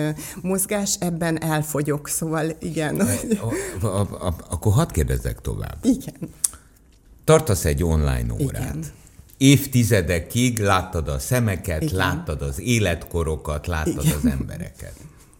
[0.42, 3.08] mozgás, ebben elfogyok, szóval igen.
[4.50, 5.76] Akkor hadd kérdezzek tovább.
[5.82, 6.30] Igen.
[7.24, 8.74] Tartasz egy online órát.
[8.74, 8.98] Igen
[9.40, 11.94] évtizedekig láttad a szemeket, Igen.
[11.94, 14.16] láttad az életkorokat, láttad Igen.
[14.16, 14.94] az embereket.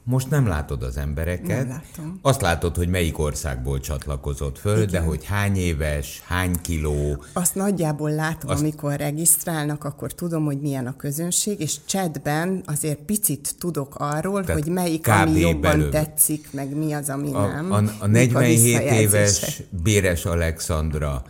[0.05, 1.67] Most nem látod az embereket.
[1.67, 2.19] Nem látom.
[2.23, 4.89] Azt látod, hogy melyik országból csatlakozott föl, Igen.
[4.89, 7.25] de hogy hány éves, hány kiló.
[7.33, 8.61] Azt nagyjából látom, azt...
[8.61, 14.63] amikor regisztrálnak, akkor tudom, hogy milyen a közönség, és chatben azért picit tudok arról, Tehát
[14.63, 15.91] hogy melyik, ami jobban belül.
[15.91, 17.73] tetszik, meg mi az, ami a, nem.
[17.73, 21.25] A, a 47 a éves Béres Alexandra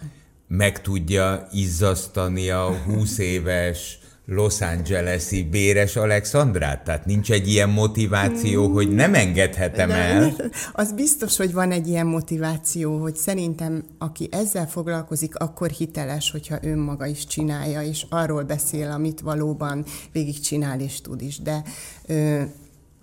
[0.56, 6.84] meg tudja izzasztani a 20 éves Los Angeles-i Béres Alexandrát?
[6.84, 8.72] Tehát nincs egy ilyen motiváció, hmm.
[8.72, 10.34] hogy nem engedhetem nem, el?
[10.72, 16.58] Az biztos, hogy van egy ilyen motiváció, hogy szerintem aki ezzel foglalkozik, akkor hiteles, hogyha
[16.62, 21.38] önmaga is csinálja, és arról beszél, amit valóban végigcsinál és tud is.
[21.38, 21.62] De
[22.06, 22.42] ö,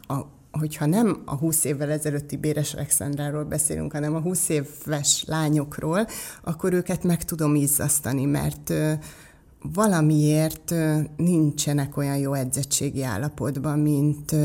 [0.08, 6.08] a, hogyha nem a 20 évvel ezelőtti Béres Alexandráról beszélünk, hanem a 20 éves lányokról,
[6.44, 8.74] akkor őket meg tudom izzasztani, mert
[9.62, 10.74] valamiért
[11.18, 14.36] nincsenek olyan jó edzettségi állapotban, mint,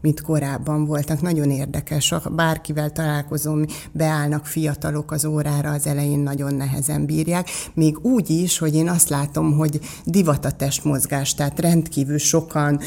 [0.00, 1.20] mint korábban voltak.
[1.20, 7.48] Nagyon érdekes, ha bárkivel találkozom, beállnak fiatalok az órára, az elején nagyon nehezen bírják.
[7.74, 12.80] Még úgy is, hogy én azt látom, hogy divat a testmozgás, tehát rendkívül sokan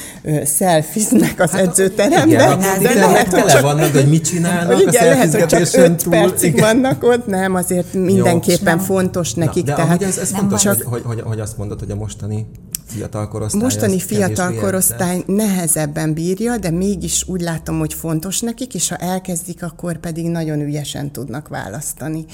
[0.43, 2.59] szelfiznek az hát, edzőteremben.
[2.59, 6.09] Igen, de lehet, hogy csak, vannak, hogy mit csinálnak igen, a lehet, hogy csak 5
[6.09, 6.81] percig igen.
[6.81, 9.65] vannak ott, nem, azért mindenképpen jó, fontos nekik.
[9.65, 10.81] Na, de tehát ez, ez fontos, csak...
[10.81, 12.45] hogy, hogy, hogy azt mondod, hogy a mostani
[12.85, 13.61] fiatal korosztály.
[13.61, 19.63] Mostani fiatal korosztály nehezebben bírja, de mégis úgy látom, hogy fontos nekik, és ha elkezdik,
[19.63, 22.25] akkor pedig nagyon ügyesen tudnak választani.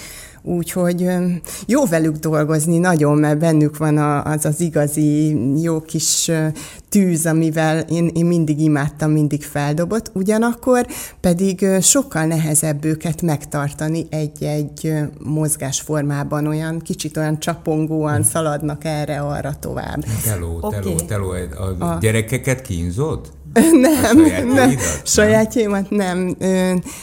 [0.48, 1.08] Úgyhogy
[1.66, 6.32] jó velük dolgozni nagyon, mert bennük van az az igazi jó kis
[6.90, 10.88] tűz, amivel én, én mindig imádtam, mindig feldobott, ugyanakkor
[11.20, 20.06] pedig sokkal nehezebb őket megtartani egy-egy mozgásformában, olyan kicsit olyan csapongóan szaladnak erre-arra tovább.
[20.24, 21.06] Teló, teló, okay.
[21.06, 21.30] teló.
[21.80, 23.37] A, a gyerekeket kínzott?
[23.82, 24.72] Nem, nem.
[25.04, 26.36] Sajátjaimat nem.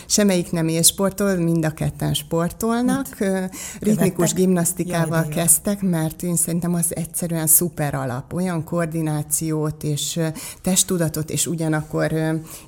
[0.07, 3.07] Semmelyik nem élsportol, mind a ketten sportolnak.
[3.19, 8.33] Hát, ritmikus gimnasztikával Jaj, kezdtek, mert én szerintem az egyszerűen szuper alap.
[8.33, 10.21] Olyan koordinációt és
[10.63, 12.13] testtudatot, és ugyanakkor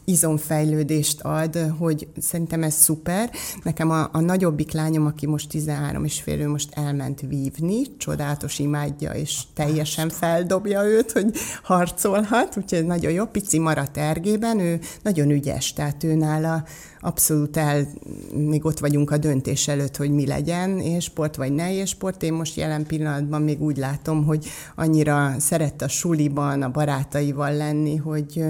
[0.05, 3.31] izomfejlődést ad, hogy szerintem ez szuper.
[3.62, 8.59] Nekem a, a nagyobbik lányom, aki most 13 és fél, ő most elment vívni, csodálatos
[8.59, 15.30] imádja, és teljesen feldobja őt, hogy harcolhat, úgyhogy nagyon jó, pici maradt ergében, ő nagyon
[15.30, 16.64] ügyes, tehát ő nála
[17.06, 17.86] abszolút el,
[18.34, 22.22] még ott vagyunk a döntés előtt, hogy mi legyen, és sport vagy ne és sport.
[22.22, 27.96] Én most jelen pillanatban még úgy látom, hogy annyira szeret a suliban, a barátaival lenni,
[27.96, 28.44] hogy,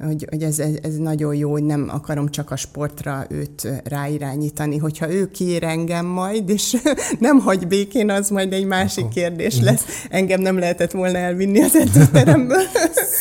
[0.00, 4.76] hogy, hogy ez, ez nagyon jó, hogy nem akarom csak a sportra őt ráirányítani.
[4.76, 6.76] Hogyha ő kér engem majd, és
[7.18, 9.84] nem hagy békén, az majd egy másik kérdés lesz.
[10.10, 12.62] Engem nem lehetett volna elvinni az edzőteremből.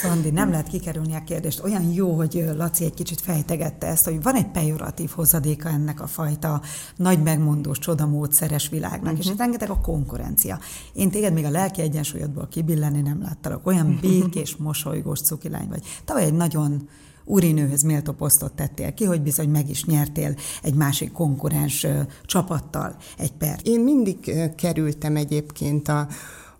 [0.01, 1.63] Szandi, nem lehet kikerülni a kérdést.
[1.63, 6.08] Olyan jó, hogy Laci egy kicsit fejtegette ezt, hogy van egy pejoratív hozadéka ennek a
[6.08, 6.62] fajta
[6.95, 9.19] nagy megmondós, csodamódszeres világnak, uh-huh.
[9.19, 10.60] és itt rengeteg a konkurencia.
[10.93, 13.67] Én téged még a lelki egyensúlyodból kibillenni nem láttalak.
[13.67, 15.84] Olyan békés, mosolygós cukilány vagy.
[16.06, 16.89] Tavaly egy nagyon
[17.23, 21.88] úrinőhöz méltó posztot tettél ki, hogy bizony meg is nyertél egy másik konkurens
[22.25, 23.67] csapattal egy pert.
[23.67, 26.08] Én mindig kerültem egyébként a,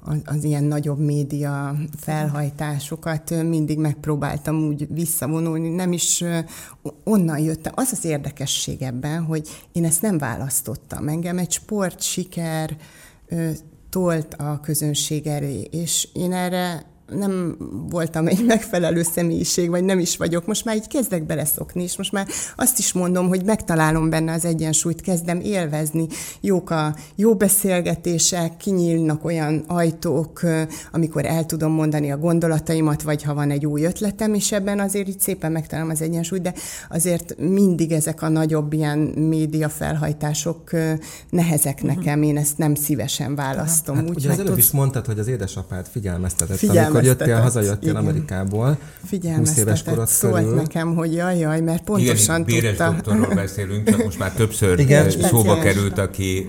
[0.08, 6.24] az, az ilyen nagyobb média felhajtásokat mindig megpróbáltam úgy visszavonulni, nem is
[7.04, 7.74] onnan jöttem.
[7.76, 11.08] Az az érdekesség ebben, hogy én ezt nem választottam.
[11.08, 12.78] Engem egy sport siker
[13.90, 17.58] tolt a közönség elé, és én erre nem
[17.90, 20.46] voltam egy megfelelő személyiség, vagy nem is vagyok.
[20.46, 24.46] Most már így kezdek beleszokni, és most már azt is mondom, hogy megtalálom benne az
[24.46, 26.08] egyensúlyt, kezdem élvezni.
[26.42, 30.42] Jók a jó beszélgetések, kinyílnak olyan ajtók,
[30.92, 35.08] amikor el tudom mondani a gondolataimat, vagy ha van egy új ötletem, és ebben azért
[35.08, 36.54] így szépen megtalálom az egyensúlyt, de
[36.90, 40.72] azért mindig ezek a nagyobb ilyen média felhajtások
[41.30, 41.96] nehezek uh-huh.
[41.96, 43.96] nekem, én ezt nem szívesen választom.
[43.96, 44.66] Hát, úgy ugye az előbb tudsz...
[44.66, 48.02] is mondtad, hogy az édesapád figyelmeztetett, Figyelme amikor jöttél, hazajöttél igen.
[48.02, 48.78] Amerikából,
[49.38, 50.56] 20 éves korod szólt körül.
[50.56, 52.92] nekem, hogy jaj, jaj, mert pontosan igen, tudta.
[52.92, 56.48] doktorról beszélünk, csak most már többször igen, szóba került, aki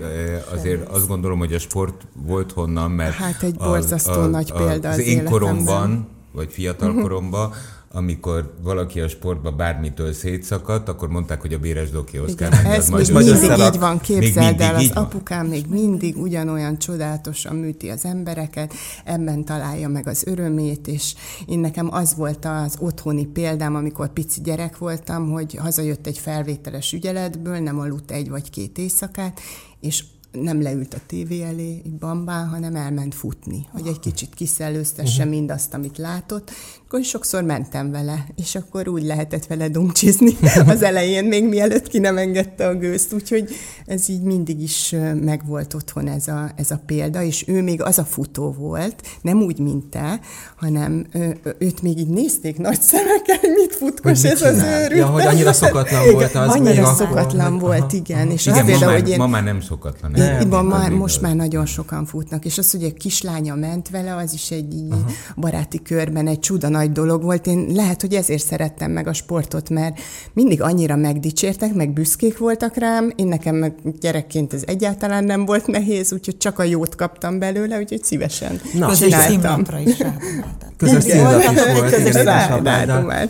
[0.55, 4.53] azért azt gondolom, hogy a sport volt honnan, mert Hát egy borzasztó a, a, nagy
[4.53, 7.53] példa az, az én koromban, vagy fiatal koromban,
[7.92, 11.88] amikor valaki a sportban bármitől szétszakadt, akkor mondták, hogy a béres
[12.37, 12.68] kell menni.
[12.68, 18.05] Ez még mindig így van, képzeld el, az apukám még mindig ugyanolyan csodálatosan műti az
[18.05, 18.72] embereket,
[19.05, 21.14] ebben találja meg az örömét, és
[21.46, 26.92] én nekem az volt az otthoni példám, amikor pici gyerek voltam, hogy hazajött egy felvételes
[26.92, 29.40] ügyeletből, nem aludt egy vagy két éjszakát,
[29.81, 35.35] és nem leült a tévé elé, bambán, hanem elment futni, hogy egy kicsit kiszellőztesse uh-huh.
[35.37, 36.51] mindazt, amit látott.
[36.87, 40.37] Akkor sokszor mentem vele, és akkor úgy lehetett vele dumcsizni
[40.67, 43.51] az elején, még mielőtt ki nem engedte a gőzt, úgyhogy
[43.87, 47.99] ez így mindig is megvolt otthon ez a, ez a példa, és ő még az
[47.99, 50.21] a futó volt, nem úgy, mint te,
[50.57, 51.07] hanem
[51.59, 55.01] őt még így nézték nagy szemekkel, hogy mit futkos ez az őrült.
[55.01, 58.31] Ja, hogy annyira szokatlan volt az Annyira szokatlan volt, igen.
[58.31, 60.17] És igen, ma, már, hogy ma már nem szokatlan.
[60.18, 64.14] Nem, igen, már, most már nagyon sokan futnak, és az, hogy egy kislánya ment vele,
[64.14, 64.94] az is egy így
[65.37, 67.46] baráti körben egy csuda nagy dolog volt.
[67.46, 70.00] Én lehet, hogy ezért szerettem meg a sportot, mert
[70.33, 73.12] mindig annyira megdicsértek, meg büszkék voltak rám.
[73.16, 77.78] Én nekem meg gyerekként ez egyáltalán nem volt nehéz, úgyhogy csak a jót kaptam belőle,
[77.78, 78.87] úgyhogy szívesen Na,
[79.88, 80.02] is
[80.78, 81.90] Közös színlap is volt.
[81.90, 82.22] Közös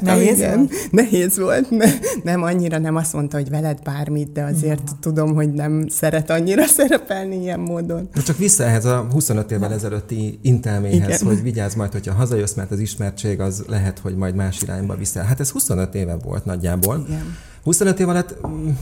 [0.00, 0.90] Nehéz volt?
[0.90, 1.70] Nehéz volt.
[1.70, 1.90] Ne,
[2.22, 6.66] nem annyira nem azt mondta, hogy veled bármit, de azért tudom, hogy nem szeret annyira
[6.78, 8.08] szerepelni ilyen módon.
[8.14, 11.34] De csak vissza ehhez a 25 évvel ezelőtti intelméhez, Igen.
[11.34, 15.24] hogy vigyázz majd, hogyha hazajössz, mert az ismertség az lehet, hogy majd más irányba viszel.
[15.24, 17.04] Hát ez 25 éve volt nagyjából.
[17.08, 17.36] Igen.
[17.62, 18.36] 25 év alatt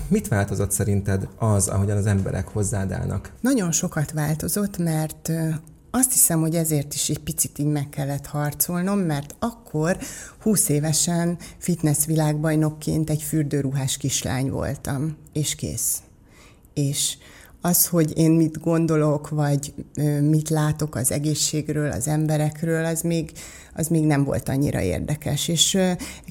[0.09, 3.33] mit változott szerinted az, ahogyan az emberek hozzád állnak?
[3.41, 5.33] Nagyon sokat változott, mert
[5.91, 9.99] azt hiszem, hogy ezért is egy picit így meg kellett harcolnom, mert akkor
[10.43, 16.03] 20 évesen fitness világbajnokként egy fürdőruhás kislány voltam, és kész.
[16.75, 17.17] És
[17.67, 19.75] az, hogy én mit gondolok, vagy
[20.21, 23.33] mit látok az egészségről, az emberekről, az még,
[23.77, 25.79] az még nem volt annyira érdekes, és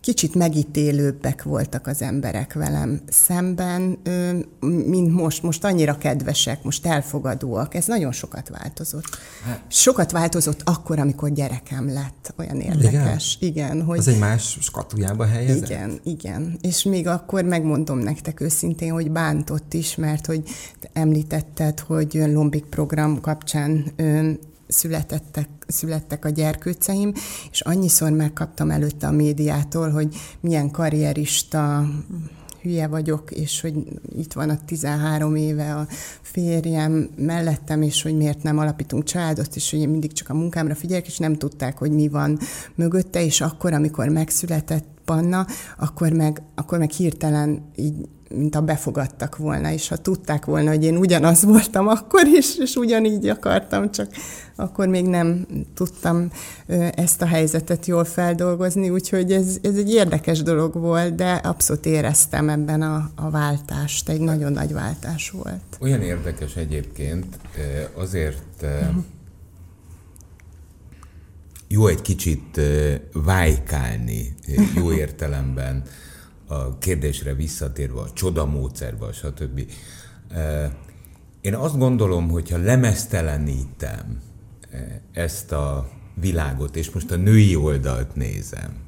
[0.02, 3.98] kicsit megítélőbbek voltak az emberek velem szemben,
[4.86, 5.44] mint most.
[5.44, 7.76] Most annyira kedvesek, most elfogadóak.
[7.76, 9.18] Ez nagyon sokat változott.
[9.46, 12.34] Hát- sokat változott akkor, amikor gyerekem lett.
[12.38, 13.38] Olyan érdekes.
[13.40, 13.98] Igen, igen hogy...
[13.98, 15.70] Az egy más skatujába helyezett?
[15.70, 16.58] Igen, igen.
[16.62, 20.44] És még akkor megmondom nektek őszintén, hogy bántott is, mert hogy
[20.94, 23.94] említetted, hogy Lombik program kapcsán
[24.76, 27.14] születettek, születtek a gyerkőceim,
[27.52, 31.88] és annyiszor megkaptam előtte a médiától, hogy milyen karrierista
[32.62, 33.74] hülye vagyok, és hogy
[34.18, 35.88] itt van a 13 éve a
[36.22, 40.76] férjem mellettem, és hogy miért nem alapítunk családot, és hogy én mindig csak a munkámra
[40.76, 42.40] figyelek, és nem tudták, hogy mi van
[42.76, 45.46] mögötte, és akkor, amikor megszületett Panna,
[45.78, 50.84] akkor meg, akkor meg hirtelen így mint a befogadtak volna, és ha tudták volna, hogy
[50.84, 54.08] én ugyanaz voltam akkor is, és ugyanígy akartam, csak
[54.56, 56.32] akkor még nem tudtam
[56.96, 62.50] ezt a helyzetet jól feldolgozni, úgyhogy ez, ez egy érdekes dolog volt, de abszolút éreztem
[62.50, 65.78] ebben a, a váltást, egy nagyon nagy váltás volt.
[65.80, 67.40] Olyan érdekes egyébként,
[67.94, 69.04] azért uh-huh.
[71.68, 72.62] jó egy kicsit
[73.14, 74.36] vájkálni,
[74.76, 75.84] jó értelemben,
[76.48, 79.72] a kérdésre visszatérve, a csodamódszerbe, stb.
[81.42, 84.22] Én azt gondolom, hogyha lemeztelenítem
[85.12, 88.84] ezt a világot, és most a női oldalt nézem,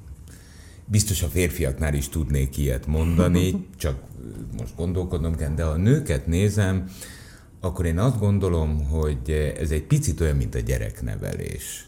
[0.85, 3.99] biztos a férfiaknál is tudnék ilyet mondani, csak
[4.57, 6.89] most gondolkodnom kell, de ha a nőket nézem,
[7.59, 11.85] akkor én azt gondolom, hogy ez egy picit olyan, mint a gyereknevelés.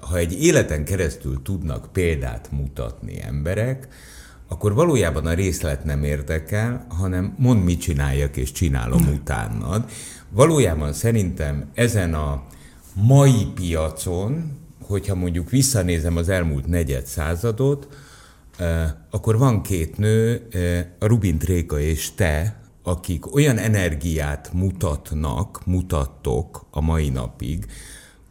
[0.00, 3.88] Ha egy életen keresztül tudnak példát mutatni emberek,
[4.50, 9.84] akkor valójában a részlet nem érdekel, hanem mond, mit csináljak, és csinálom utánad.
[10.30, 12.42] Valójában szerintem ezen a
[12.94, 17.88] mai piacon, hogyha mondjuk visszanézem az elmúlt negyed századot,
[19.10, 20.48] akkor van két nő,
[20.98, 27.66] a Rubin Tréka és te, akik olyan energiát mutatnak, mutattok a mai napig,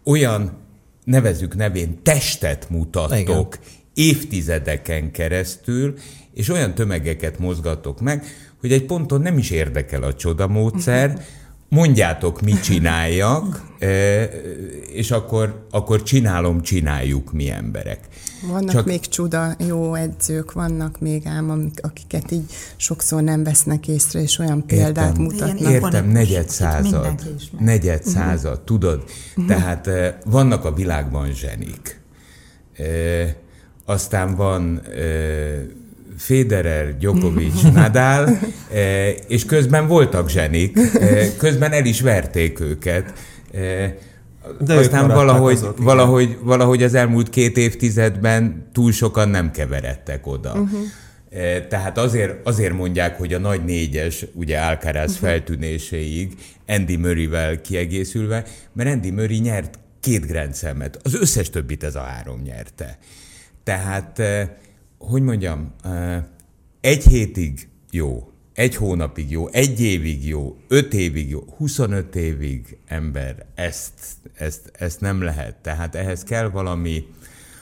[0.03, 0.57] olyan
[1.03, 5.93] nevezük nevén testet mutattok, Igen évtizedeken keresztül,
[6.33, 8.25] és olyan tömegeket mozgatok meg,
[8.59, 11.25] hogy egy ponton nem is érdekel a csodamódszer,
[11.69, 14.23] mondjátok, mit csináljak, e,
[14.93, 17.99] és akkor, akkor csinálom, csináljuk mi emberek.
[18.47, 18.85] Vannak Csak...
[18.85, 24.65] még csuda jó edzők, vannak még ám, akiket így sokszor nem vesznek észre, és olyan
[24.65, 25.71] példát értem, mutatnak.
[25.71, 27.13] Értem, negyed század,
[27.59, 28.09] negyed mhm.
[28.09, 28.65] század, uh-huh.
[28.65, 29.03] tudod?
[29.29, 29.45] Uh-huh.
[29.45, 32.01] Tehát e, vannak a világban zsenik.
[32.77, 32.83] E,
[33.89, 34.81] aztán van
[36.17, 38.39] Federer, Djokovic, Nadal,
[39.27, 40.79] és közben voltak zsenik,
[41.37, 43.13] közben el is verték őket.
[44.59, 50.51] De Aztán valahogy, azok, valahogy, valahogy az elmúlt két évtizedben túl sokan nem keveredtek oda.
[50.51, 50.79] Uh-huh.
[51.69, 55.27] Tehát azért, azért mondják, hogy a nagy négyes, ugye Alcaraz uh-huh.
[55.27, 56.35] feltűnéséig
[56.67, 60.55] Andy Murray-vel kiegészülve, mert Andy Murray nyert két Grand
[61.03, 62.97] Az összes többit ez a három nyerte.
[63.69, 64.49] Tehát, eh,
[64.97, 66.23] hogy mondjam, eh,
[66.81, 73.45] egy hétig jó, egy hónapig jó, egy évig jó, öt évig jó, 25 évig ember,
[73.55, 73.93] ezt,
[74.33, 75.55] ezt, ezt nem lehet.
[75.55, 77.03] Tehát ehhez kell valami,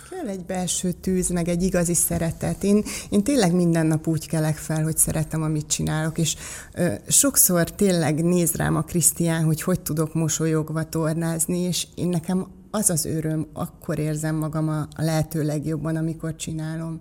[0.09, 2.63] Kell egy belső tűz, meg egy igazi szeretet.
[2.63, 6.35] Én, én tényleg minden nap úgy kelek fel, hogy szeretem, amit csinálok, és
[6.73, 12.56] ö, sokszor tényleg néz rám a Krisztián, hogy hogy tudok mosolyogva tornázni, és én nekem
[12.71, 16.99] az az öröm, akkor érzem magam a, a lehető legjobban, amikor csinálom.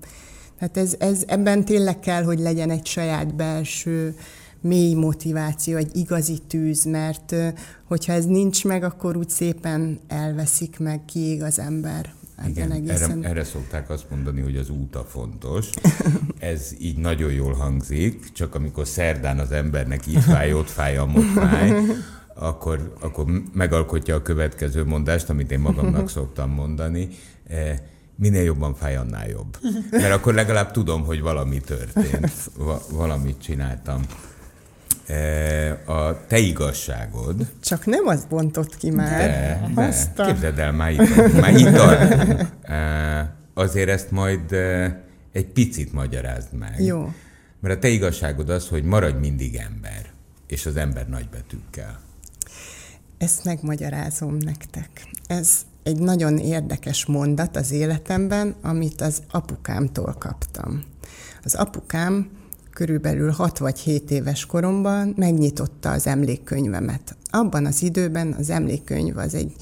[0.59, 4.15] Tehát ez, ez, ebben tényleg kell, hogy legyen egy saját belső
[4.61, 7.35] mély motiváció, egy igazi tűz, mert
[7.85, 12.15] hogyha ez nincs meg, akkor úgy szépen elveszik meg, kiég az ember.
[12.49, 13.11] Igen, egészen...
[13.11, 15.71] erre, erre szokták azt mondani, hogy az út a fontos.
[16.39, 21.33] Ez így nagyon jól hangzik, csak amikor szerdán az embernek így fáj, ott fáj, amott
[21.35, 21.73] fáj,
[22.39, 27.09] akkor, akkor megalkotja a következő mondást, amit én magamnak szoktam mondani,
[27.49, 27.83] e,
[28.17, 29.59] minél jobban fáj, annál jobb.
[29.91, 34.01] Mert akkor legalább tudom, hogy valami történt, va- valamit csináltam.
[35.07, 37.47] E, a te igazságod...
[37.61, 39.19] Csak nem az bontott ki már.
[39.19, 40.27] De, de.
[40.27, 41.67] Képzeld el, már itt, már itt
[42.63, 44.53] e, Azért ezt majd
[45.33, 46.85] egy picit magyarázd meg.
[46.85, 47.13] Jó.
[47.61, 50.11] Mert a te igazságod az, hogy maradj mindig ember,
[50.47, 52.01] és az ember nagybetűkkel.
[53.19, 55.09] Ezt megmagyarázom nektek.
[55.27, 60.83] Ez egy nagyon érdekes mondat az életemben, amit az apukámtól kaptam.
[61.45, 62.31] Az apukám
[62.73, 67.17] körülbelül 6 vagy 7 éves koromban megnyitotta az emlékkönyvemet.
[67.31, 69.53] Abban az időben az emlékkönyv az egy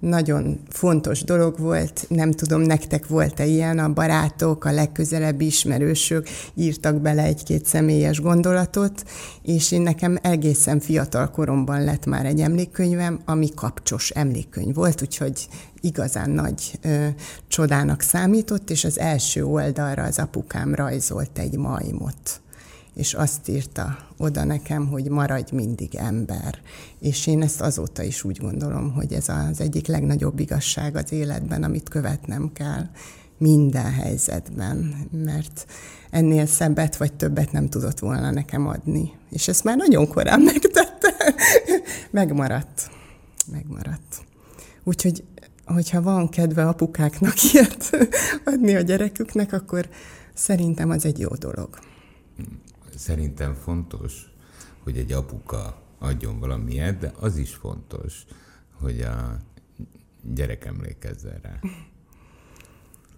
[0.00, 7.00] nagyon fontos dolog volt, nem tudom, nektek volt-e ilyen, a barátok, a legközelebbi ismerősök írtak
[7.00, 9.04] bele egy-két személyes gondolatot,
[9.42, 15.48] és én nekem egészen fiatal koromban lett már egy emlékkönyvem, ami kapcsos emlékkönyv volt, úgyhogy
[15.80, 17.06] igazán nagy ö,
[17.48, 22.42] csodának számított, és az első oldalra az apukám rajzolt egy majmot
[22.94, 26.58] és azt írta oda nekem, hogy maradj mindig ember.
[27.00, 31.62] És én ezt azóta is úgy gondolom, hogy ez az egyik legnagyobb igazság az életben,
[31.62, 32.86] amit követnem kell
[33.38, 35.66] minden helyzetben, mert
[36.10, 39.12] ennél szebbet vagy többet nem tudott volna nekem adni.
[39.30, 41.14] És ezt már nagyon korán megtette.
[42.10, 42.90] Megmaradt.
[43.52, 44.24] Megmaradt.
[44.84, 45.24] Úgyhogy,
[45.64, 47.90] hogyha van kedve apukáknak ilyet
[48.44, 49.88] adni a gyereküknek, akkor
[50.34, 51.78] szerintem az egy jó dolog
[52.98, 54.32] szerintem fontos,
[54.82, 58.24] hogy egy apuka adjon valamilyet, de az is fontos,
[58.72, 59.36] hogy a
[60.22, 61.58] gyerek emlékezzen rá.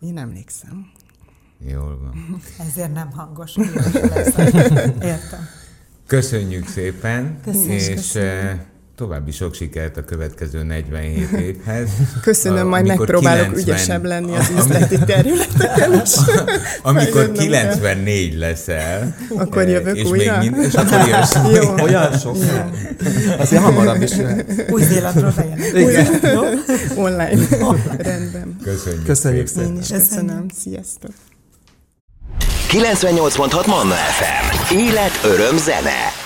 [0.08, 0.90] Én emlékszem.
[1.58, 2.40] Jól van.
[2.68, 3.56] Ezért nem hangos.
[5.12, 5.46] Értem.
[6.06, 8.74] Köszönjük szépen, Köszönjük, és köszönjük.
[8.96, 11.88] További sok sikert a következő 47 évhez.
[12.22, 16.10] Köszönöm, a, majd megpróbálok 90, ügyesebb lenni az üzleti területeken is.
[16.82, 18.38] amikor 94 kell.
[18.38, 19.16] leszel.
[19.36, 20.38] Akkor eh, jövök és újra?
[20.38, 21.36] Még mind, és akkor jössz.
[21.52, 21.84] Jó.
[21.84, 22.36] Olyan sok.
[23.38, 24.12] Azért hamarabb is
[24.68, 25.34] Új-Zélandról
[25.74, 26.20] Igen.
[26.94, 27.46] Online.
[27.98, 28.56] Rendben.
[28.62, 29.04] Köszönjük.
[29.04, 29.66] Köszönjük szépen.
[29.66, 30.46] Én is köszönöm.
[30.62, 31.10] Sziasztok.
[32.70, 34.74] 98.6 Manna FM.
[34.74, 36.25] Élet, öröm, zene.